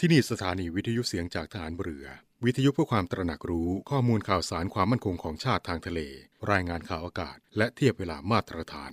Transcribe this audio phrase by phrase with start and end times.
[0.00, 2.06] ที่นี่สถานีวิทยุเสียงจากทหารเรือ
[2.44, 6.00] วิทยุเพื่อความตระหนักรู้ข้อมูลข่าวสารความมั่นคงของชาติทางทะเล
[6.50, 8.92] รายงานข่าวอากาศ และเทียบเวลามาตรฐาน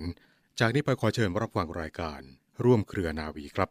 [0.60, 2.21] จากนี้ไปขอเชิญรับฟังรายการ
[2.63, 3.70] ร่วมเครือนาวีครับ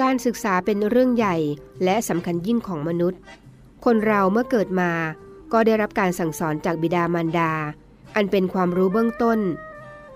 [0.00, 1.36] การศึกษาเป็นเรื่องใหญ่
[1.84, 3.20] และสำคัญยิ่งของมนุษย์
[3.84, 4.92] คนเราเมื่อเกิดมา
[5.52, 7.52] ก็ได้รับการสั่งสอนจากบิดามารดา
[8.14, 9.38] อันเป็นความรู้เบื้องต้น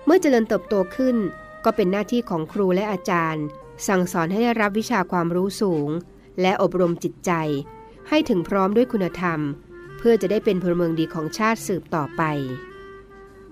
[0.05, 1.15] เมื่อเจริญเติบโตขึ้น
[1.65, 3.43] ก็เป็นหน้าที่ของครูและอาจารย์
[3.87, 5.89] สั่งสอนให้ได้รับวิชาความรู้สูง
[6.41, 7.31] และอบรมจิตใจ
[8.09, 9.39] ให้ถึงพร้อมด้วยคุณธรรม
[9.97, 12.21] เพื่อจะได้เป็นพลเมืองดีของชาติสืบต่อไป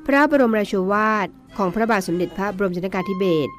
[0.05, 3.51] พระบรมราชวาทของพระบาทสมเด็จพระบรมชนกาธิเบศร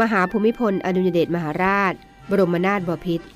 [0.00, 1.94] มหาภูมิพลอดุลยเดชมหาราช
[2.30, 3.26] บรมนาถบพิตร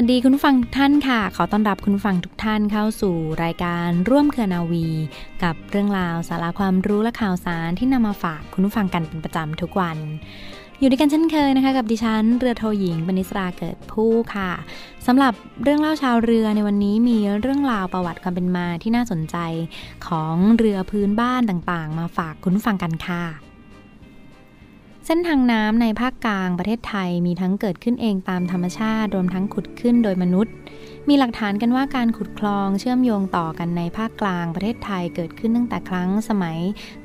[0.00, 4.86] วัสดีคุณผู้ฟังท่านค่ะ ขอต้อนรับคุณผู้ฟังทุกท่านเข้าสู่รายการร่วมเครือนาวี
[5.42, 9.98] กับเรื่องราวสาระความรู้และข่าวสารที่นำมาฝากคุณผู้ฟังกันเป็นประจำทุกวัน
[10.78, 14.50] อยู่ด้วยกันเช่นเคยนะคะ กับดิฉันเรือโทหญิงบณิสราเกิดผู้ค่ะ
[15.06, 15.32] สำหรับ
[15.62, 19.36] เรื่องเล่าชาวเรือในวันนี้มีเรื่องราวประวัติความเป็นมาที่น่าสนใจ
[20.06, 23.47] ของเรือพื้นบ้านต่างๆ มาฝากคุณฟังกันค่ะ
[25.10, 30.52] เส้นทางน้ำในภาคกลางประเทศไทยมีทั้งเกิดขึ้นเองตามธรรมชาติ รวมทั้งขุดขึ้นโดยมนุษย์
[31.08, 36.58] มีหลักฐานกันว่าการขุดคลองเชื่อมโยงต่อกันในภาคกลางประเทศไทยเกิดขึ้นตั้งแต่ครั้งสมัย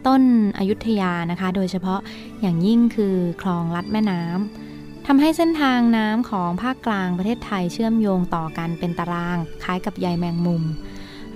[0.08, 0.22] ต้น
[0.58, 2.00] อยุธยานะคะ โดยเฉพาะ
[2.42, 10.64] อย่างยิ่งคือคลองลัดแม่น้ำทำให้เส้นทางน้ำของภาคกลางประเทศไทยเชื่อมโยงต่อกันเป็นตาราง คล้ายกับใยแมงมุม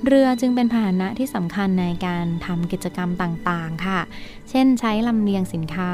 [0.06, 4.00] เรือจึงเป็นพาหนะที่สำคัญในการทำกิจกรรมต่างๆ ค่ะ
[4.50, 5.92] เช่น ใช้ลำเลียงสินค้า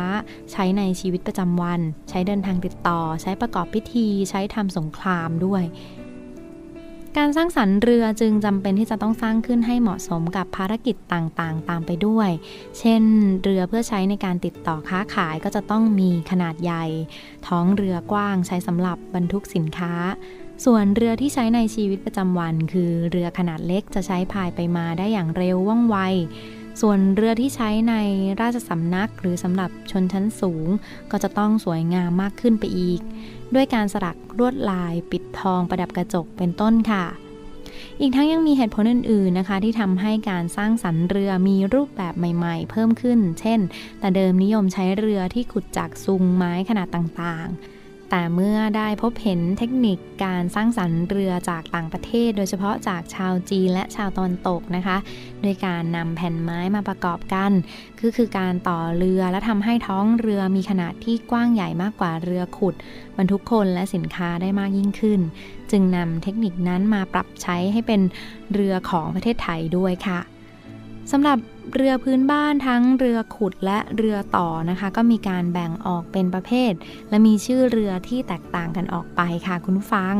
[0.51, 5.63] ใช้ในชีวิตประจำวัน ใช้เดินทางติดต่อ ใช้ประกอบพิธี ใช้ทำสงครามด้วย
[7.17, 12.29] การสร้างสรรค์เรือจึงจำเป็นที่จะต้องสร้างขึ้นให้เหมาะสมกับภารกิจต่างๆ ตามไปด้วย
[12.79, 13.03] เช่น
[13.43, 16.85] เรือเพื่อใช้ในการติดต่อค้าขายก็จะต้องมีขนาดใหญ่
[17.47, 19.93] ท้องเรือกว้างใช้สำหรับบรรทุกสินค้า
[20.65, 25.97] ส่วนเรือที่ใช้ในชีวิตประจำวัน คือเรือขนาดเล็กจะใช้พายไปมาได้อย่างเร็วว่องไว
[26.81, 27.95] ส่วนเรือที่ใช้ใน
[28.41, 30.67] ราชสำนักหรือสำหรับชนชั้นสูง
[31.11, 33.01] ก็จะต้องสวยงามมากขึ้นไปอีก
[33.55, 37.05] ด้วยการสลักลวดลายปิดทองประดับกระจกเป็นต้นค่ะ
[38.01, 43.59] อีกทั้งยังมีเหตุผลอื่น ๆ นะคะ ที่ทำให้การสร้างสรรค์เรือมีรูปแบบใหม่ ๆ เพิ่มขึ้น เช่น
[43.99, 54.97] แต่เดิมนิยมใช้เรือที่ขุดจากซุงไม้ขนาดต่าง ๆ แต่เมื่อได้พบเห็นเทคนิคการสร้างสรรค์เรือจากต่างประเทศ โดยเฉพาะจากชาวจีนและชาวตะวันตกนะคะ
[55.41, 57.51] โดยการนำแผ่นไม้มาประกอบกัน
[58.01, 62.75] ก็คือการต่อเรือและทำให้ท้องเรือมีขนาดที่กว้างใหญ่มากกว่าเรือขุด
[63.17, 65.19] บรรทุกคนและสินค้าได้มากยิ่งขึ้น
[65.71, 68.01] จึงนำเทคนิคนั้นมาปรับใช้ให้เป็น
[68.53, 70.19] เรือของประเทศไทยด้วยค่ะ
[71.11, 71.37] สำหรับ
[71.73, 76.71] เรือพื้นบ้านทั้งเรือขุดและเรือต่อนะคะ ก็มีการแบ่งออกเป็นประเภท
[77.09, 80.15] และมีชื่อเรือที่แตกต่างกันออกไปค่ะคุณฟัง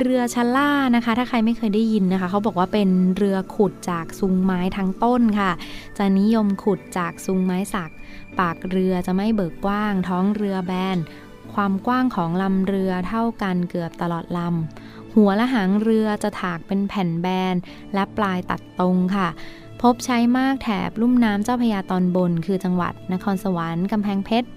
[0.00, 5.52] เรือชล่านะคะ ถ้าใครไม่เคยได้ยินนะคะ เขาบอกว่าเป็นเรือขุดจากซุงไม้ทั้งต้นค่ะ
[5.98, 7.90] จะนิยมขุดจากซุงไม้สัก
[8.38, 10.98] ปากเรือจะไม่เบิกกว้าง ท้องเรือแบน
[11.54, 17.54] ความกว้างของลำเรือเท่ากันเกือบตลอดลำหัวและหางเรือจะถากเป็นแผ่นแบน
[17.94, 19.28] และปลายตัดตรงค่ะ
[19.82, 24.48] พบใช้มากแถบลุ่มน้ำเจ้าพยาตอนบน คือจังหวัด นครสวรรค์กำแพงเพชร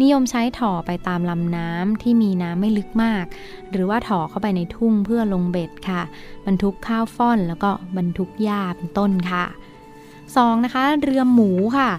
[0.00, 3.24] นิยมใช้ถ่อไปตามลำน้ำที่มีน้ำไม่ลึกมาก
[3.70, 6.02] หรือว่าถ่อเข้าไปในทุ่งเพื่อลงเบ็ดค่ะ
[6.46, 9.44] บรรทุกข้าวฟ่อนแล้วก็บรรทุกหญ้าเป็นต้นค่ะ
[10.04, 10.64] 2.
[10.64, 11.90] นะคะ เรือหมูค่ะ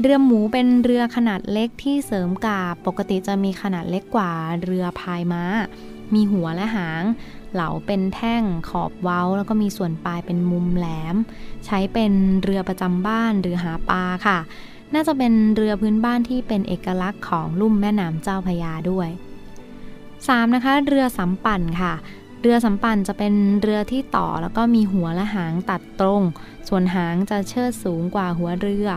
[0.00, 4.32] เรือหมูเป็นเรือขนาดเล็กที่เสริมกาบ ปกติจะมีขนาดเล็กกว่า
[4.62, 5.44] เรือพายม้า
[6.14, 7.02] มีหัวและหาง
[7.52, 11.16] เหลาเป็นแท่งขอบเว้า แล้วก็มีส่วนปลายเป็นมุมแหลม
[11.66, 12.12] ใช้เป็น
[12.42, 14.38] เรือประจำบ้านหรือหาปลาค่ะ
[14.94, 19.08] น่าจะเป็นเรือพื้นบ้านที่เป็นเอกลักษณ์ของลุ่มแม่น้ำเจ้าพยาด้วย
[19.82, 20.54] 3.
[20.54, 21.94] นะคะ เรือสำปั่นค่ะ
[22.40, 26.22] เรือสำปั่นจะเป็นเรือที่ต่อแล้วก็มีหัวและหางตัดตรง
[26.68, 28.88] ส่วนหางจะเชิดสูงกว่าหัวเรือ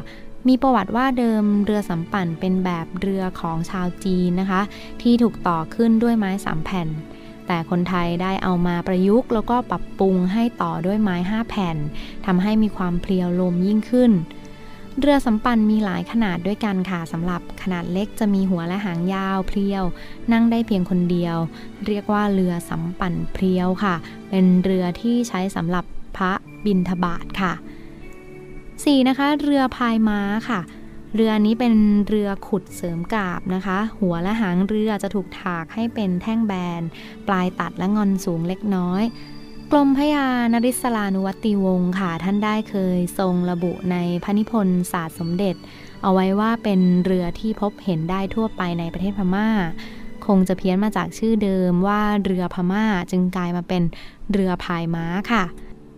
[0.47, 4.61] มีประวัติว่าเดิมเรือสำปั่นเป็นแบบเรือของชาวจีนนะคะ
[5.01, 6.87] ที่ถูกต่อขึ้นด้วยไม้สามแผ่น
[7.47, 11.77] แต่คนไทยได้เอามาประยุกต์ แล้วก็ปรับปรุงให้ต่อด้วยไม้ 5 แผ่น
[12.25, 14.11] ทำให้มีความเพลียวลมยิ่งขึ้น
[14.99, 19.83] เรือสำปันมีหลายขนาดด้วยกันค่ะสำหรับขนาดเล็กจะมีหัวและหางยาวเพลียว
[20.31, 21.37] นั่งได้เพียงคนเดียว
[21.87, 23.95] เรียกว่าเรือสำปันเพลียวค่ะ
[24.29, 25.85] เป็นเรือที่ใช้สำหรับ
[26.17, 26.31] พระ
[26.65, 27.53] บินทบาทค่ะ
[28.35, 29.07] 4.
[29.09, 30.19] นะคะ เรือพายม้า
[30.49, 30.59] ค่ะ
[31.15, 31.73] เรือนี้เป็น
[32.07, 36.81] เรือขุดเสริมกาบนะคะ หัวและหางเรือจะถูกถากให้เป็นแท่งแบน
[37.27, 39.03] ปลายตัดและงอนสูงเล็กน้อย
[39.71, 45.55] กรมพยานริศลานุวัติวงศ์ค่ะ ท่านได้เคยทรงระบุในพระนิพนธ์ศาสตร์สมเด็จ
[46.03, 49.49] เอาไว้ว่าเป็นเรือที่พบเห็นได้ทั่วไปในประเทศพม่า
[50.25, 53.83] คงจะเพี้ยนมาจากชื่อเดิมว่าเรือพม่าจึงกลายมาเป็น
[54.31, 55.43] เรือพายม้าค่ะ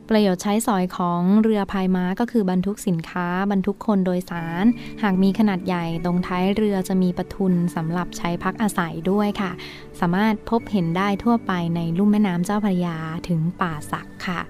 [0.09, 4.65] ประโยชน์ใช้สอยของเรือพายม้าก็คือบรรทุกสินค้า บรรทุกคนโดยสาร
[5.03, 9.51] หากมีขนาดใหญ่ตรงท้ายเรือจะมีประทุนสำหรับใช้พักอาศัยด้วยค่ะ
[9.99, 14.41] สามารถพบเห็นได้ทั่วไปในลุ่มแม่น้ำเจ้าพระยาถึงป่าสักค่ะ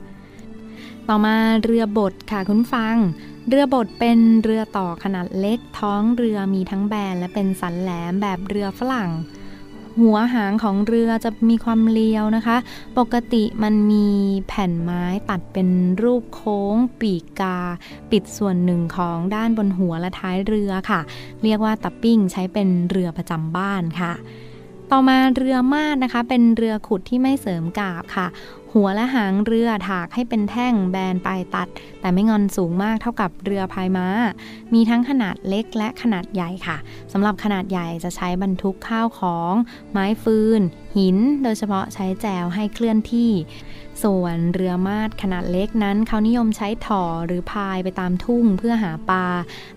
[1.07, 2.95] ต่อมาเรือบดค่ะคุณฟัง
[3.49, 9.09] เรือบดเป็นเรือต่อขนาดเล็กท้องเรือมีทั้งแบนและเป็นสันแหลมแบบเรือฝรั่ง
[10.01, 12.57] หัวหางของเรือจะมีความเลียวนะคะ
[12.97, 14.07] ปกติมันมี
[14.47, 15.69] แผ่นไม้ตัดเป็น
[16.03, 17.57] รูปโค้ง ปีกกา
[18.11, 21.01] ปิดส่วนหนึ่งของด้านบนหัวและท้ายเรือค่ะ
[21.43, 24.13] เรียกว่าตับปิ้งใช้เป็นเรือประจำบ้านค่ะ
[24.91, 28.27] ต่อมาเรือมาดนะคะ เป็นเรือขุดที่ไม่เสริมกาบค่ะ
[28.73, 31.67] หัวและหางเรือถากให้เป็นแท่งแบนปลายตัด
[32.01, 34.07] แต่ไม่งอนสูงมากเท่ากับเรือพายม้า
[34.73, 36.77] มีทั้งขนาดเล็กและขนาดใหญ่ค่ะ
[37.11, 39.53] สำหรับขนาดใหญ่จะใช้บรรทุกข้าวของ
[39.91, 40.61] ไม้ฟืน
[40.97, 43.31] หิน โดยเฉพาะใช้แจวให้เคลื่อนที่
[44.03, 49.25] ส่วนเรือมาดขนาดเล็กนั้น เขานิยมใช้ถ่อหรือพายไปตามทุ่งเพื่อหาปลา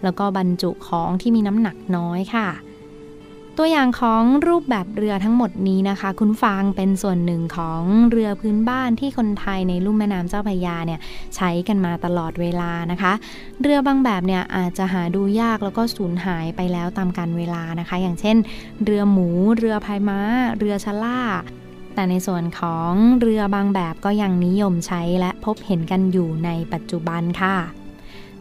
[0.02, 2.48] แล้วก็บรรจุของที่มีน้ำหนักน้อยค่ะ
[3.58, 11.00] ตัวอย่างของรูปแบบเรือทั้งหมดนี้นะคะ คุณฟังเป็นส่วนหนึ่งของเรือพื้นบ้านที่คนไทยในลุ่มแม่น้ำเจ้าพระยาเนี่ย
[11.36, 13.12] ใช้กันมาตลอดเวลานะคะ
[13.62, 18.36] เรือบางแบบเนี่ยอาจจะหาดูยากแล้วก็สูญหายไปแล้วตามกาลเวลานะคะ อย่างเช่น
[18.84, 20.20] เรือหมู เรือพายม้า
[20.58, 21.20] เรือชะล่า
[21.94, 27.79] แต่ในส่วนของเรือบางแบบก็ยังนิยมใช้และพบเห็นกันอยู่ในปัจจุบันค่ะ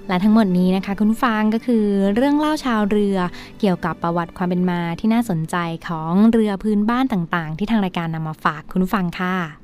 [0.10, 1.86] และทั้งหมดนี้นะคะ คุณฟังก็คือ
[2.16, 3.18] เรื่องเล่าชาวเรือ
[3.60, 5.56] เกี่ยวกับประวัติความเป็นมาที่น่าสนใจ
[5.88, 9.59] ของเรือพื้นบ้านต่างๆ ที่ทางรายการนำมาฝากคุณฟังค่ะ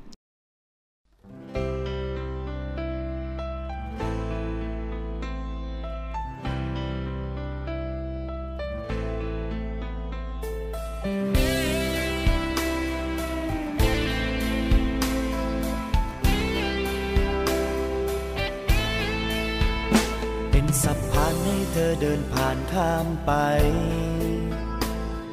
[21.77, 23.31] เธอเดินผ่านข้ามไป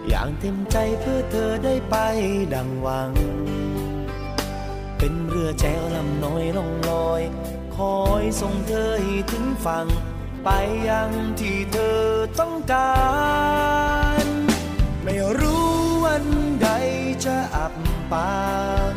[0.09, 1.97] อย่างเต็มใจเพื่อเธอได้ไป
[2.55, 3.13] ดังหวัง
[4.99, 7.23] เป็นเรือแจวลำน้อยล่องลอย
[7.77, 9.87] คอยส่งเธอให้ถึงฝั่ง
[10.45, 10.49] ไป
[10.89, 11.11] ยัง
[11.41, 12.03] ที่เธอ
[12.41, 13.03] ต้องกา
[14.25, 14.27] ร
[15.05, 15.69] ไม่รู้
[16.05, 16.25] วัน
[16.63, 16.69] ใด
[17.25, 17.75] จะอับ
[18.13, 18.43] ปา
[18.91, 18.93] ง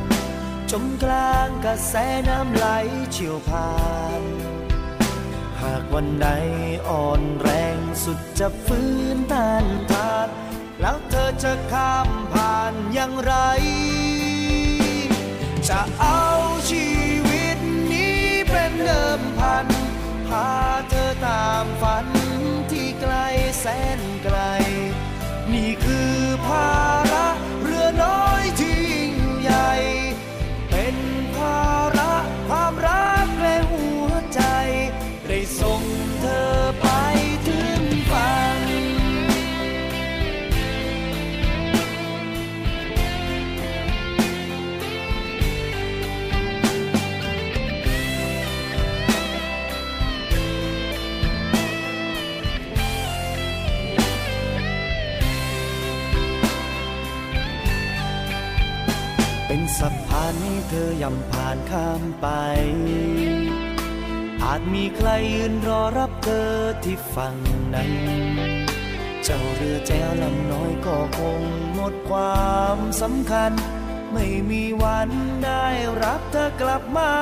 [0.71, 1.93] จมกลางกระแส
[2.29, 2.67] น้ำไหล
[3.11, 3.71] เชี่ยวผ่า
[4.21, 6.27] นากวันใด
[6.89, 10.29] อ่อนแรงสุดจะฟื้นต้านทาน
[10.81, 13.33] แล้วเธอจะข้ามผ่านอย่างไร
[15.69, 16.25] จะเอา
[16.69, 16.89] ชี
[17.27, 17.57] วิต
[17.91, 18.19] นี้
[18.49, 19.67] เป็นเดิมพัน
[20.27, 20.51] พา
[20.89, 22.07] เธอตามฝัน
[22.71, 23.13] ที่ไกล
[23.59, 23.65] แส
[23.97, 24.37] นไกล
[25.53, 25.94] นี่คือ
[60.75, 62.27] ธอยำผ่านข้ามไป
[64.43, 66.51] อาจมีใครยืนรอรับเธอ
[66.83, 67.35] ที่ฝั่ง
[67.73, 67.91] นั้น
[69.23, 71.41] เจ้าเรือแจวลำน้อยก็คง
[71.73, 73.51] หมดความสำคัญ
[74.13, 75.09] ไม่มีวัน
[75.45, 75.65] ได้
[76.03, 77.13] รับเธอกลับมา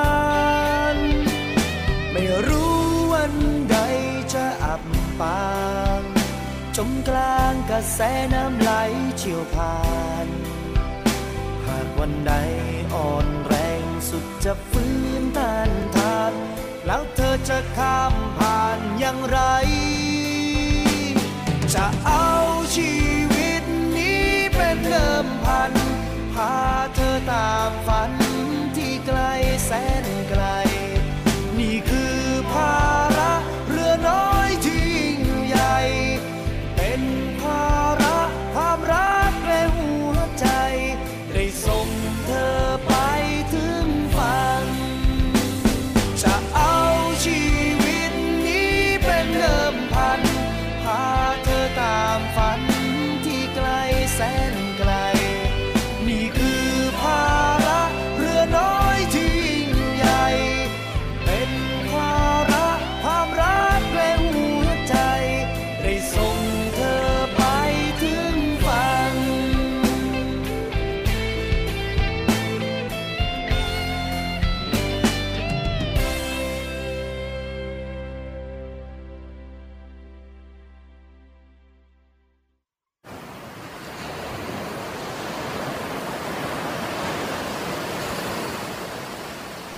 [2.12, 2.74] ไม่รู้
[3.12, 3.34] วัน
[3.70, 3.76] ใด
[4.34, 4.82] จะอับ
[5.20, 5.52] ปา
[5.98, 6.00] ง
[6.76, 8.00] จมกลางกระแส
[8.34, 8.72] น้ำไหล
[9.18, 9.78] เชี่ยวผ่า
[10.26, 10.28] น
[11.98, 12.32] วันใด
[12.94, 16.32] อ่อนแรงสุดจะฟื้นต้านทาน
[16.86, 19.40] แล้วเธอจะข้ามผ่านอย่างไร
[21.74, 22.30] จะเอา
[22.76, 22.94] ชี
[23.32, 23.62] วิต
[23.96, 25.72] นี้เป็นเดิมพัน
[26.32, 26.54] พา
[26.94, 28.12] เธอตามฝัน
[28.76, 29.20] ที่ไกล
[29.66, 29.70] แส
[30.04, 30.44] นไกล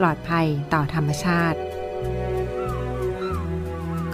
[0.00, 1.58] ปลอดภัยต่อธรรมชาติ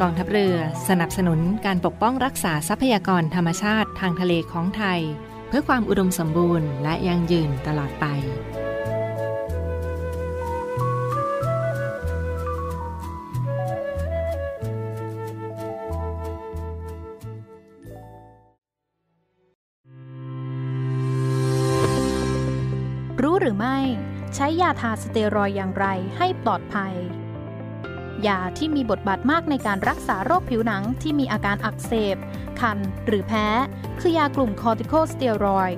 [0.01, 0.57] กองทัพเรือ
[0.89, 5.01] สนับสนุนการปกป้องรักษาทรัพยากรธรรมชาติทางทะเลของไทย
[5.49, 8.07] เพื่อความอุดมสมบูรณ์และยั่งยืนตลอดไป
[23.23, 23.79] รู้หรือไม่
[24.35, 26.95] ใช้ยาทาสเตียรอยด์อย่างไรให้ปลอดภัย
[28.27, 32.17] ยาที่มีบทบาทมากในการรักษาโรคผิวหนังที่มีอาการอักเสบ
[32.61, 33.47] คัน หรือแพ้
[34.01, 35.71] คือยากลุ่มคอร์ติโคสเตียรอยด์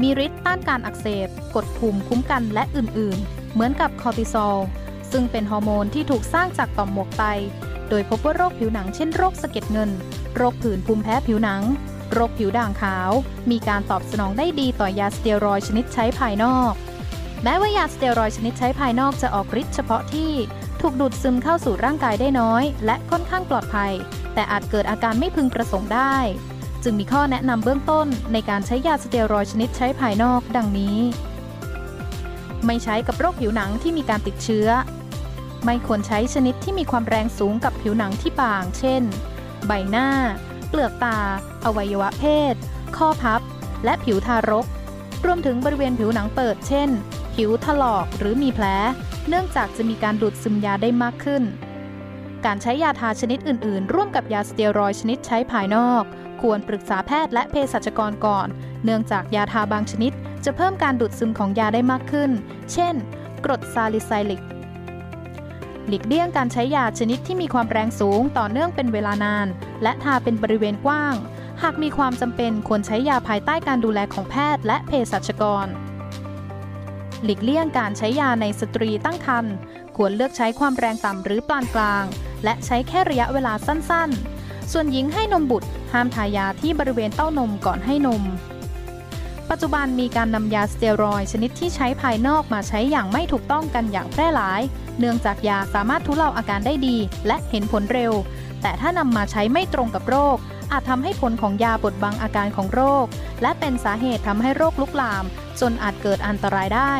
[0.00, 4.58] มีฤทธิ์ต้านการอักเสบ กดภูมิคุ้มกันและอื่น ๆ เหมือนกับคอร์ติซอล
[5.12, 7.24] ซึ่งเป็นฮอร์โมนที่ถูกสร้างจากต่อมหมวกไต
[7.88, 9.90] โดยพบว่าโรคผิวหนังเช่นโรคสะเก็ดเงิน
[10.36, 11.62] โรคผื่นภูมิแพ้ผิวหนัง
[12.12, 13.10] โรคผิวด่างขาว
[13.50, 16.72] มีการตอบสนองได้ดีต่อยาสเตียรอยชนิดใช้ภายนอก
[17.44, 20.32] แม้ว่ายาสเตียรอยชนิดใช้ภายนอกจะออกฤทธิ์เฉพาะที่
[20.80, 23.92] ถูกดูดซึมเข้าสู่ร่างกายได้น้อย และค่อนข้างปลอดภัย
[24.34, 26.16] แต่อาจเกิดอาการไม่พึงประสงค์ได้
[26.82, 30.98] จึงมีข้อแนะนำเบื้องต้นในการใช้ยาสเตียรอยชนิดใช้ภายนอกดังนี้
[32.66, 34.68] ไม่ใช้กับโรคผิวหนังที่มีการติดเชื้อ
[35.64, 39.02] ไม่ควรใช้ชนิดที่มีความแรงสูงกับผิวหนังที่บาง เช่น
[39.66, 40.08] ใบหน้า
[40.68, 41.18] เปลือกตา
[41.64, 42.54] อวัยวะเพศ
[42.96, 43.40] ข้อพับ
[43.84, 44.66] และผิวทารก
[45.26, 46.90] รวมถึงบริเวณผิวหนังเปิด เช่น
[47.42, 48.66] ผิวถลอกหรือมีแผล
[49.28, 51.42] เนื่องจากจะมีการดูดซึมยาได้มากขึ้น
[52.44, 56.02] การใช้ยาทาชนิดอื่น ๆ ร่วมกับยาสเตียรอยชนิดใช้ภายนอก
[56.42, 58.48] ควรปรึกษาแพทย์และเภสัชกรก่อน
[58.84, 60.12] เนื่องจากยาทาบางชนิด
[60.44, 62.30] จะเพิ่มการดูดซึมของยาได้มากขึ้น
[62.72, 62.94] เช่น
[63.44, 64.42] กรดซาลิไซลิก
[65.88, 69.46] หลีกเลี่ยงการใช้ยาชนิดที่มีความแรงสูงต่อเนื่องเป็นเวลานาน
[69.82, 71.14] และทาเป็นบริเวณกว้าง
[71.62, 75.68] หากมีความจำเป็นควรใช้ยาภายใต้การดูแลของแพทย์และเภสัชกร
[77.24, 79.54] หลีกเลี่ยงการใช้ยาในสตรีตั้งครรภ์
[79.96, 82.04] ควรเลือกใช้ความแรงต่ำหรือปานกลาง
[82.44, 88.22] และใช้แค่ระยะเวลาสั้นๆ ส่วนหญิงให้นมบุตร ห้ามทายาที่บริเวณเต้านมก่อนให้นม
[89.50, 94.60] ปัจจุบันมีการนำยาสเตียรอยชนิดที่ใช้ภายนอกมาใช้อย่างไม่ถูกต้องกันอย่างแพร่หลาย
[94.98, 96.96] เนื่องจากยาสามารถทุเลาอาการได้ดี
[97.26, 98.12] และเห็นผลเร็ว
[98.62, 100.36] แต่ถ้านำมาใช้ไม่ตรงกับโรค
[100.72, 103.06] อาจทำให้ผลของยาบดบังอาการของโรค
[103.42, 105.24] และเป็นสาเหตุทำให้โรคลุกลาม
[105.60, 106.94] จนอาจเกิดอันตรายได้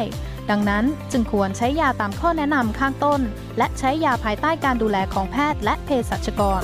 [0.51, 3.21] ดังนั้นจึงควรใช้ยาตามข้อแนะนำข้างต้น
[3.59, 6.63] และใช้ยาภายใต้การดูแลของแพทย์และเภสัชกร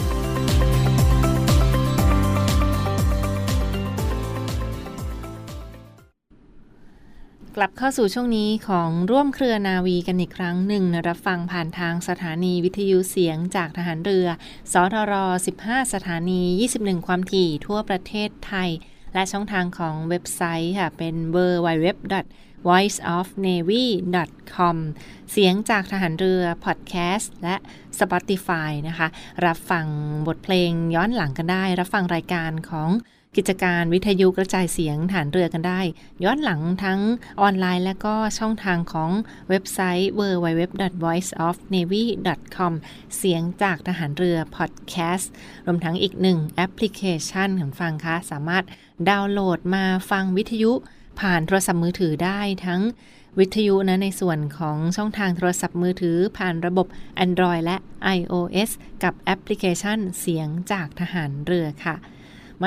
[7.58, 14.26] กลับเข้าสู่ช่วงนี้ของร่วมเครือนาวีกันอีกครั้งหนึ่งรับฟังผ่านทางสถานีวิทยุเสียงจากทหารเรือ
[14.72, 15.12] สทร
[15.54, 16.42] 15 สถานี
[16.74, 18.70] 21 ความถี่ทั่วประเทศไทย
[19.14, 21.86] และช่องทางของเว็บไซต์ค่ะ เป็น w w w
[22.68, 24.76] voiceofnavy.com
[25.32, 27.56] เสียงจากทหารเรือพอดแคสต์และ
[27.98, 29.06] Spotify นะคะ
[29.46, 29.86] รับฟัง
[30.26, 32.90] บทเพลงย้อนหลังกันได้ รับฟังรายการของ
[33.36, 35.80] กิจการวิทยุกระจายเสียงฐานเรือกันได้
[36.24, 37.00] ย้อนหลังทั้ง
[37.40, 39.10] ออนไลน์และก็ช่องทางของ
[39.48, 42.72] เว็บไซต์ www.voiceofnavy.com
[43.16, 45.32] เสียงจากทหารเรือพอดแคสต์
[45.66, 48.64] รวมทั้งอีกหนึ่งแอปพลิเคชันของฟังคะสามารถ
[49.08, 50.72] ดาวน์โหลดมาฟังวิทยุ
[51.20, 52.80] ผ่านโทรศัพท์มือถือได้ทั้ง
[53.38, 56.86] วิทยุนะในส่วนของช่องทางโทรศัพท์มือถือผ่านระบบ
[57.24, 57.76] Android และ
[58.16, 58.70] iOS
[59.02, 61.96] กับแอปพลิเคชันเสียงจากทหารเรือค่ะ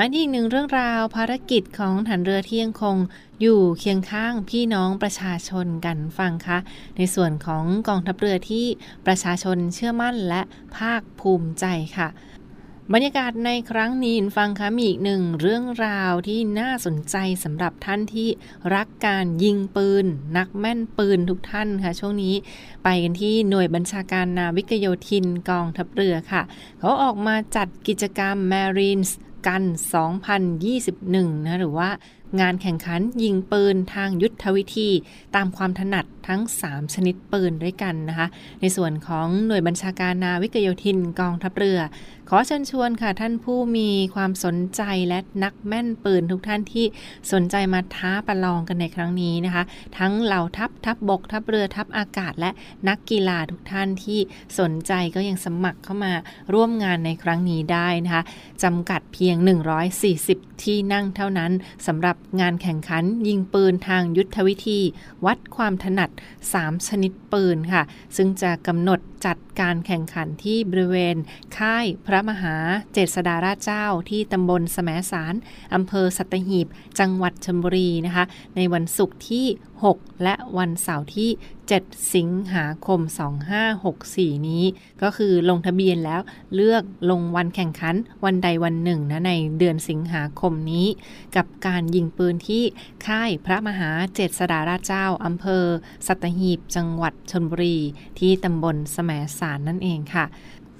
[0.00, 2.96] มาอีกหนึ่งเรื่องราวภารกิจของฐานเรือที่ยังคง
[3.40, 6.58] อยู่เคียงข้างพี่น้องประชาชนกันฟังคะ
[6.96, 8.66] ในส่วนของกองทัพเรือที่
[9.06, 10.42] ประชาชนเชื่อมั่นและ
[10.76, 11.64] ภาคภูมิใจ
[11.96, 12.08] ค่ะ
[12.92, 18.28] บรรยากาศในครั้งนี้ฟังคะมีอีกหนึ่งเรื่องราวที่น่าสนใจสำหรับท่านที่
[18.74, 20.04] รักการยิงปืน
[20.36, 22.34] นักแม่นปืนทุกท่านค่ะ ช่วงนี้
[22.84, 26.42] ไปกันที่หน่วยบัญชาการนาวิกโยธินกองทัพเรือค่ะ
[26.78, 29.10] เขาออกมาจัดกิจกรรม Marines
[29.48, 29.62] กัน
[30.54, 31.88] 2021 นะหรือว่า
[32.40, 34.90] งานแข่งขันยิงปืนทางยุทธวิธี
[35.36, 38.26] ตามความถนัดทั้ง 3 ชนิดปืนด้วยกันนะคะ
[38.60, 41.80] ในส่วนของหน่วยบัญชาการนาวิกโยธินกองทัพเรือ
[42.30, 46.86] ขอเชิญชวนค่ะท่านผู้มีความสนใจและนักแม่นปืนทุกท่านที่
[47.32, 49.62] สนใจมาท้าประลองกันในครั้งนี้นะคะ
[49.98, 52.50] ทั้งเหล่าทัพทัพบบก ทัพเรือทัพอากาศ และ
[52.88, 54.18] นักกีฬาทุกท่านที่
[54.58, 56.12] สนใจก็ยังสมัครเข้ามา
[56.52, 58.22] ร่วมงานในครั้งนี้ได้นะคะ
[58.62, 59.36] จำกัดเพียง
[60.00, 61.52] 140 ที่นั่งเท่านั้น
[61.86, 64.80] สำหรับงานแข่งขันยิงปืนทางยุทธวิธี
[65.26, 66.10] วัดความถนัด
[66.52, 67.82] 3 ชนิดปืนค่ะ
[68.16, 71.16] ซึ่งจะกำหนดจัดการแข่งขันที่บริเวณ
[71.58, 72.56] ค่ายพระมหา
[72.92, 75.34] เจษฎาราชเจ้าที่ตำบลสมสาร
[75.74, 76.66] อำเภอสัตหีบ
[76.98, 78.24] จังหวัดชลบุรีนะคะ
[78.56, 79.46] ในวันศุกร์ที่
[79.84, 81.30] 6 และวันเสาร์ที่
[81.68, 83.00] 7 สิงหาคม
[83.74, 84.64] 2564 นี้
[85.02, 86.20] ก็คือลงทะเบียนแล้ว
[86.54, 87.94] เลือกลงวันแข่งขัน
[88.24, 90.86] วันใดวันหนึ่งนะในเดือนสิงหาคมนี้
[91.36, 92.64] กับการยิงปืนที่
[93.06, 95.64] ค่ายพระมหาเจษฎาราชเจ้าอำเภอ
[96.06, 97.78] สัตหีบจังหวัดชนบุรี
[98.18, 100.26] ที่ตำบลแสมสารนั่นเองค่ะ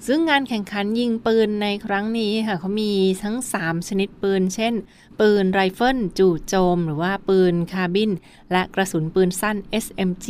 [0.07, 2.91] ซึ่งงานแข่งขันยิงปืนในครั้งนี้ค่ะเขามี
[3.23, 4.73] ทั้ง 3 ชนิดปืน เช่น
[5.19, 8.11] ปืนไรเฟิลจู่โจม หรือว่าปืนคาบิน
[8.51, 10.27] และกระสุนปืนสั้น SMG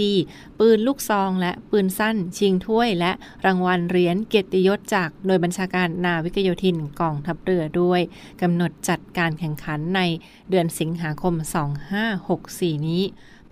[0.59, 3.11] ปืนลูกซอง และปืนสั้น ชิงถ้วย และ
[3.45, 8.01] รางวัลเหรียญเกียรติยศจากหน่วยบัญชาการนาวิกโยธินกองทัพเรือด้วย
[8.41, 10.01] กำหนดจัดการแข่งขันใน
[10.49, 11.33] เดือนสิงหาคม
[12.11, 13.03] 2564 นี้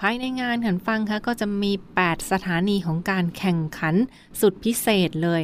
[0.02, 3.96] ภายในงานหันฟังคะก็จะมี 8 สถานีของการแข่งขัน
[4.42, 5.42] สุดพิเศษเลย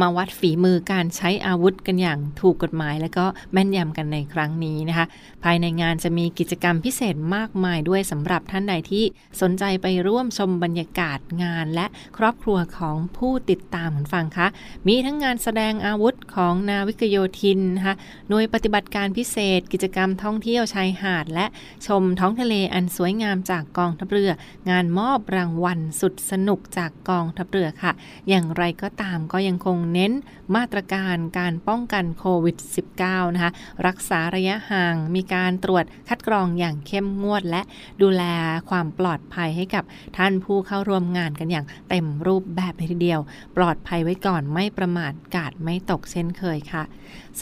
[0.00, 5.06] มาวัดฝีมือการใช้อาวุธกันอย่างถูกกฎหมายและก็แม่นยำกันในครั้งนี้นะคะ
[5.44, 9.04] ภายในงานจะมีกิจกรรมพิเศษมากมายด้วยสำหรับท่านใดที่
[9.40, 11.86] สนใจไปร่วมชมบรรยากาศงานและ
[12.18, 14.46] ครอบครัวของผู้ติดตามหันฟังคะ
[14.88, 17.94] มีทั้งงานแสดงอาวุธของนาวิกโยธินนะคะ
[18.28, 21.46] หน่วยปฏิบัติการพิเศษ กิจกรรมท่องเที่ยวชายหาด และ
[21.86, 24.30] ชมท้องทะเลอันสวยงามจากกองทัพเรือ
[24.70, 27.92] งานมอบรางวัลสุดสนุกจากกองทัพเรือค่ะ
[28.28, 30.12] อย่างไรก็ตามก็ยังคงเน้น
[30.56, 32.56] มาตรการการป้องกันโควิด
[32.96, 33.52] -19 นะคะ
[33.86, 37.62] รักษาระยะห่าง มีการตรวจคัดกรองอย่างเข้มงวด และ
[38.02, 38.22] ดูแล
[38.70, 39.84] ความปลอดภัยให้กับ
[40.16, 43.20] ท่านผู้เข้าร่วมงานกันอย่างเต็มรูปแบบเลยทีเดียว
[43.56, 46.84] ปลอดภัยไว้ก่อนไม่ประมาทกาดไม่ตกเช่นเคยค่ะ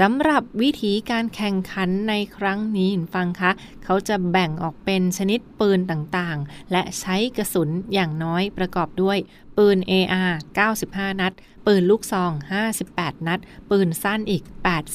[0.00, 3.50] สำหรับวิธีการแข่งขันในครั้งนี้ฟังคะ
[3.84, 9.18] เขาจะแบ่งออกเป็นชนิดปืนต่างๆ และใช้กระสุนอย่างน้อยประกอบด้วย
[9.56, 10.32] ปืน AR
[10.74, 11.32] 95 นัด
[11.66, 12.32] ปืนลูกซอง
[12.78, 14.44] 58 นัด ปืนสั้นอีก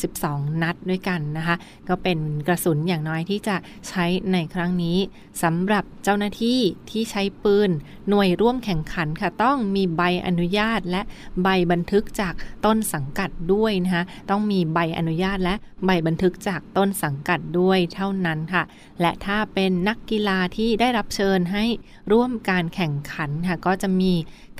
[0.06, 1.56] 82 นัดด้วยกันนะคะ
[1.90, 3.56] ก็เป็นกระสุนอย่างน้อยที่จะ
[3.90, 4.98] ใช้ในครั้งนี้
[5.44, 7.70] สำหรับเจ้าหน้าที่ที่ใช้ปืน
[8.10, 11.02] หน่วยร่วมแข่งขันค่ะ ต้องมีใบอนุญาตและ
[11.44, 12.34] ใบบันทึกจาก
[12.66, 18.64] ต้นสังกัดด้วยนะคะ ต้องมีใบอนุญาตและใบบันทึกจากต้นสังกัดด้วยเท่านั้นค่ะ
[19.02, 21.66] และถ้าเป็นนักกีฬาที่ได้รับเชิญให้
[22.12, 24.14] ร่วมการแข่งขันค่ะ ก็จะมี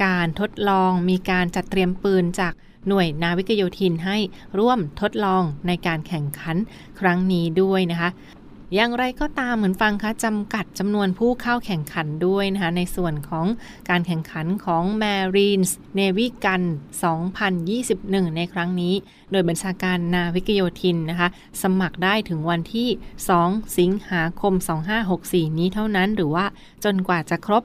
[0.04, 2.54] การทดลองมีการจัดเตรียมปืนจาก
[2.88, 4.18] หน่วยนาวิกโยธินให้
[4.60, 6.58] ร่วมทดลองในการแข่งขัน
[7.00, 8.10] ครั้งนี้ด้วยนะคะ
[8.76, 13.46] อย่างไรก็ตามเหมือนฟังคะจำกัดจำนวนผู้เข้าแข่งขันด้วยนะคะในส่วนของ
[13.90, 16.64] การแข่งขันของ Marines Navy Gun
[17.50, 18.94] 2021 ในครั้งนี้
[19.32, 21.30] โดยบัญชาการนาวิกโยธินนะคะ
[21.62, 22.90] สมัครได้ถึงวันที่
[23.34, 24.54] 2 สิงหาคม
[25.06, 26.46] 2564 นี้เท่านั้นหรือว่า
[26.86, 27.64] จนกว่าจะครบ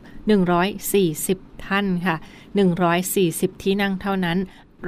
[0.83, 2.17] 140 ท่านค่ะ
[2.91, 4.39] 140 ที่นั่งเท่านั้น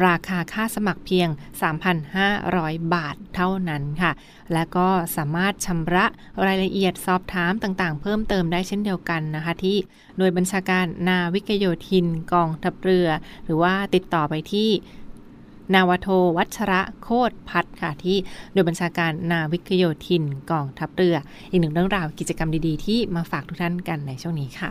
[0.06, 1.28] ราคาค่าสมัครเพียง
[2.10, 4.12] 3,500 บาทเท่านั้นค่ะ
[4.52, 6.06] และก็สามารถชำระ
[6.46, 9.76] รายละเอียดสอบถามต่างๆ เพิ่มเติมได้เช่นเดียวกันนะคะ ที่
[10.18, 13.08] โดยบัญชาการนาวิกโยธินกองทัพเรือ
[13.44, 14.70] หรือว่าติดต่อไปที่
[15.74, 18.16] นาวโทวัชระโคตรพัฒค่ะที่
[18.52, 21.16] โดยบัญชาการนาวิกโยธินกองทัพเรือ
[21.50, 24.68] อีกหนึ่งเรื่องราวกิจกรรมดีๆ ที่มาฝากทุกท่านกันในช่วงนี้ค่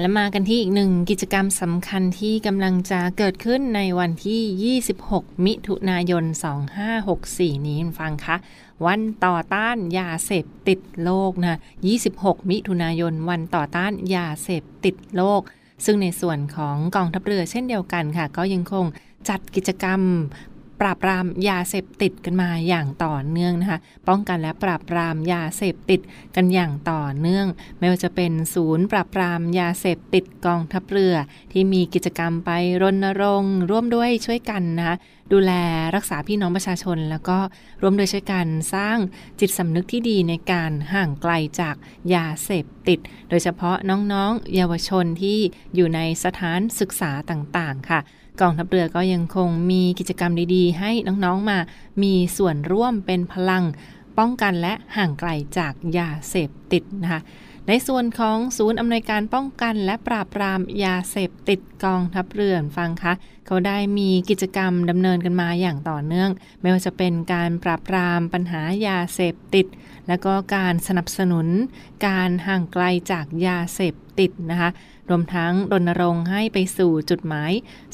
[0.00, 6.24] และมากันที่อีกหนึ่งกิจกรรมสำคัญที่กำลังจะเกิดขึ้นในวันที่ 26 มิถุนายน
[6.96, 8.36] 2564 นี้ฟังคะ
[8.86, 11.58] วันต่อต้านยาเสพติดโลกนะ
[12.02, 15.40] 26 มิถุนายน วันต่อต้านยาเสพติดโลก
[15.84, 18.86] ซึ่งในส่วนของกองทัพเรือเช่นเดียวกันค่ะ ก็ยังคง
[19.28, 20.00] จัดกิจกรรม
[20.80, 26.00] ปราบปรามยาเสพติดกันมาอย่างต่อเนื่องนะคะ ป้องกันและปราบปรามยาเสพติด
[26.36, 27.46] กันอย่างต่อเนื่อง
[27.78, 31.14] ไม่ว่าจะเป็นศูนย์ปราบปรามยาเสพติดกองทัพเรือ
[31.52, 32.50] ที่มีกิจกรรมไป
[32.82, 34.96] รณรงค์ร่วมด้วยช่วยกันนะคะ
[35.32, 35.52] ดูแล
[35.96, 37.38] รักษาพี่น้องประชาชน แล้วก็
[37.82, 38.98] ร่วมโดยช่วยกันสร้าง
[39.40, 41.76] จิตสำนึกที่ดีในการห่างไกลจาก
[42.14, 42.98] ยาเสพติด
[43.30, 45.38] โดยเฉพาะน้องๆ เยาวชนที่
[45.74, 48.00] อยู่ในสถานศึกษาต่างๆ ค่ะ
[48.40, 50.90] กองทัพเรือก็ยังคงมีกิจกรรมดีๆ ให้
[51.24, 51.59] น้องๆมา
[52.03, 53.64] มีส่วนร่วมเป็นพลัง
[54.18, 57.20] ป้องกันและห่างไกลจากยาเสพติดนะคะ
[57.72, 63.12] ในส่วนของศูนย์อำนวยการป้องกันและปราบปรามยาเสพติดกองทัพเรือฟังคะ
[63.46, 66.30] เขาได้มีกิจกรรมดำเนินกันมาอย่างต่อเนื่อง
[66.61, 69.66] ไม่ว่าจะเป็นการปราบปรามปัญหายาเสพติด
[70.09, 71.46] และก็การสนับสนุน
[72.06, 74.70] การห่างไกลจากยาเสพติดนะคะ
[75.09, 77.52] รวมทั้งรณรงค์ให้ไปสู่จุดหมาย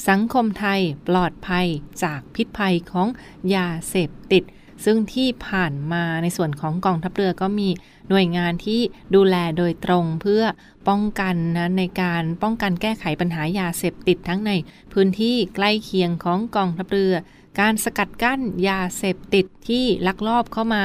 [0.09, 1.67] สังคมไทยปลอดภัย
[2.03, 3.07] จากพิษภัยของ
[3.55, 4.43] ยาเสพติด
[4.85, 7.69] ซึ่งที่ผ่านมาในส่วนของกองทัพเรือก็มี
[8.09, 8.81] หน่วยงานที่
[9.15, 10.43] ดูแลโดยตรงเพื่อ
[10.87, 14.51] ป้องกันนะในการป้องกันแก้ไขปัญหายาเสพติดทั้งใน
[14.93, 17.13] พื้นที่ใกล้เคียงของกองทัพเรือ
[17.59, 20.83] การสกัดกั้นยาเสพติดที่ลักลอบเข้ามา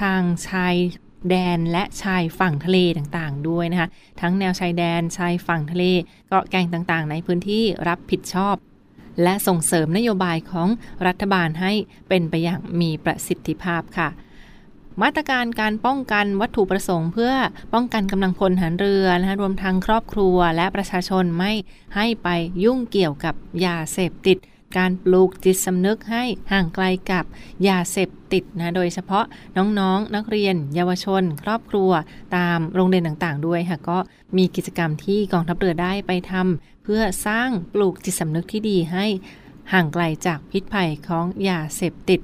[0.00, 0.74] ทางชาย
[1.30, 3.88] แดนและชายฝั่งทะเลต่างๆ ด้วยนะคะ
[4.20, 5.84] ทั้งแนวชายแดนชายฝั่งทะเล
[6.28, 8.56] เกาะแก่งต่างๆ ในพื้นที่รับผิดชอบ
[9.22, 10.68] และส่งเสริมนโยบายของ
[11.06, 11.72] รัฐบาลให้
[12.08, 14.08] เป็นไปอย่างมีประสิทธิภาพค่ะ
[15.02, 17.32] มาตรการการป้องกันวัตถุประสงค์ เพื่อ
[17.74, 21.52] ป้องกันกำลังพลหันเรือนะคะรวมทั้งครอบครัวและประชาชนไม่
[21.96, 22.28] ให้ไป
[22.64, 24.38] ยุ่งเกี่ยวกับยาเสพติด
[24.78, 27.24] การปลูกจิตสำนึกให้ห่างไกลกับ
[27.68, 29.24] ยาเสพติดนะโดยเฉพาะ
[29.56, 31.90] น้องๆนนักเรียน เยาวชน ครอบครัว
[32.36, 33.98] ตามโรงเรียนต่างๆ ด้วยค่ะก็
[34.36, 39.06] มีกิจกรรมที่กองทัพเรือได้ไปทำเพื่อสร้างปลูกจิตสำนึกที่ดีให้
[39.72, 42.20] ห่างไกลจากพิษภัยของยาเสพติด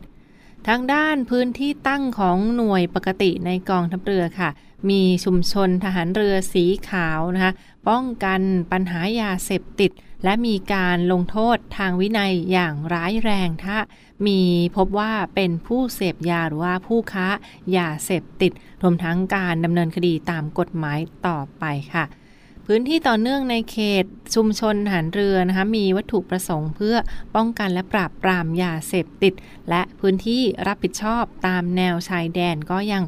[0.68, 4.50] ทางด้านพื้นที่ตั้งของหน่วยปกติในกองทัพเรือค่ะ
[4.90, 7.52] มีชุมชนทหารเรือสีขาวนะคะ
[7.88, 8.40] ป้องกัน
[8.72, 9.90] ปัญหายาเสพติด
[10.24, 13.76] และมีการลงโทษทางวินัยอย่างร้ายแรงถ้า
[14.26, 14.40] มี
[14.76, 17.26] พบว่าเป็นผู้เสพยาหรือว่าผู้ค้า
[17.76, 18.52] ยาเสพติด
[18.82, 22.04] รวมทั้งการดำเนินคดีตามกฎหมายต่อไปค่ะ
[22.66, 24.04] พื้นที่ต่อเนื่องในเขต
[24.34, 26.96] ชุมชนหันเรือนะคะมีวัตถุประสงค์เพื่อ
[27.34, 29.34] ป้องกันและปราบปรามยาเสพติด
[29.70, 33.02] และพื้นที่รับผิดชอบตามแนวชายแดนก็ยัง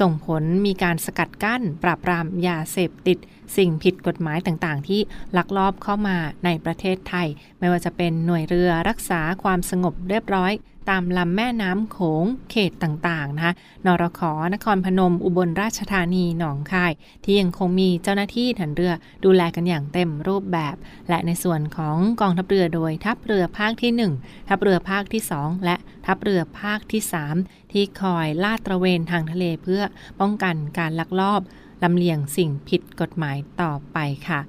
[0.00, 3.18] ส่งผลมีการสกัดกั้น ปราบปรามยาเสพติด
[3.56, 5.00] สิ่งผิดกฎหมายต่างๆ ที่
[5.36, 10.52] ลักลอบเข้ามาในประเทศไทย ไม่ว่าจะเป็นหน่วยเรือรักษาความสงบเรียบร้อย
[10.90, 13.54] ตามลำแม่น้ำโขงเขตต่างๆนะคะ
[13.86, 14.20] นรข
[14.54, 16.92] นครพนม อุบลราชธานี หนองคาย
[17.24, 18.92] ที่ยังคงมีเจ้าหน้าที่ถันเรือ
[19.24, 20.76] ดูแลกันอย่างเต็มรูปแบบ
[21.08, 27.02] และในส่วนของกองทัพเรือโดยทัพเรือภาคที่ 1 ทัพเรือภาคที่ 2 และทัพเรือภาคที่
[27.36, 29.82] 3 ที่คอยลาดตระเวนทางทะเลเพื่อ
[30.20, 31.40] ป้องกันการลักลอบ
[31.82, 34.40] ลำเลียงสิ่งผิดกฎหมายต่อไปค่ะ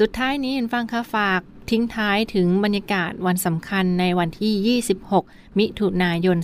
[0.00, 4.80] สุดท้ายนี้ฟังค่ะฝาก ทิ้งท้ายถึงบรรยากาศวันสำคัญในวันที่
[5.14, 6.38] 26 มิถุนายน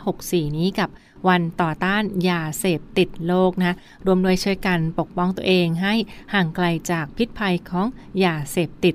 [0.00, 0.88] 2564 นี้กับ
[1.28, 5.94] วันต่อต้านยาเสพติดโลกนะรวมด้วยช่วยกันปกป้องตัวเองให้
[6.34, 7.86] ห่างไกลจากพิษภัยของ
[8.24, 8.94] ยาเสพติด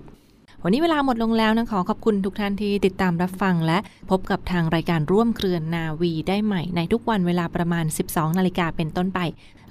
[0.63, 3.77] วันนี้เวลาหมดลงแล้วนะขอขอบคุณทุกท่านที่ติดตามรับฟังและ
[4.09, 9.19] พบกับทางรายการร่วมเครือนนาวีได้ใหม่ในทุกวันเวลาประมาณ 12 นาฬิกาเป็นต้นไป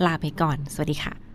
[0.04, 1.27] ลาไปก่อน สวัสดีค่ะ